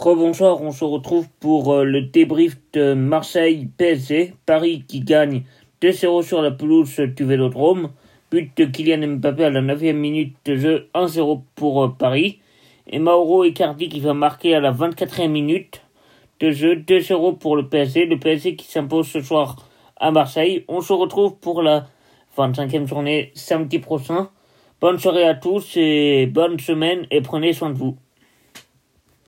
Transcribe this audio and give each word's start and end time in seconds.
Rebonsoir, 0.00 0.62
on 0.62 0.72
se 0.72 0.82
retrouve 0.82 1.28
pour 1.40 1.74
euh, 1.74 1.84
le 1.84 2.00
débrief 2.00 2.56
de 2.72 2.94
Marseille 2.94 3.68
PSG. 3.76 4.32
Paris 4.46 4.82
qui 4.88 5.00
gagne 5.00 5.42
2-0 5.82 6.22
sur 6.22 6.40
la 6.40 6.50
pelouse 6.50 6.98
du 6.98 7.26
Vélodrome. 7.26 7.90
But 8.30 8.56
de 8.56 8.64
Kylian 8.64 9.06
Mbappé 9.06 9.44
à 9.44 9.50
la 9.50 9.60
9e 9.60 9.92
minute 9.92 10.34
de 10.46 10.56
jeu, 10.56 10.88
1-0 10.94 11.42
pour 11.54 11.84
euh, 11.84 11.88
Paris. 11.88 12.38
Et 12.86 12.98
Mauro 12.98 13.44
Icardi 13.44 13.90
qui 13.90 14.00
va 14.00 14.14
marquer 14.14 14.54
à 14.54 14.60
la 14.60 14.72
24e 14.72 15.28
minute 15.28 15.82
de 16.40 16.50
jeu, 16.50 16.76
2-0 16.76 17.36
pour 17.36 17.54
le 17.54 17.68
PSG. 17.68 18.06
Le 18.06 18.18
PSG 18.18 18.56
qui 18.56 18.68
s'impose 18.68 19.06
ce 19.06 19.20
soir 19.20 19.68
à 19.98 20.10
Marseille. 20.10 20.64
On 20.68 20.80
se 20.80 20.94
retrouve 20.94 21.36
pour 21.36 21.60
la 21.60 21.88
25e 22.38 22.86
journée 22.86 23.32
samedi 23.34 23.78
prochain. 23.78 24.30
Bonne 24.80 24.98
soirée 24.98 25.24
à 25.24 25.34
tous 25.34 25.76
et 25.76 26.24
bonne 26.24 26.58
semaine 26.58 27.06
et 27.10 27.20
prenez 27.20 27.52
soin 27.52 27.68
de 27.68 27.76
vous. 27.76 27.98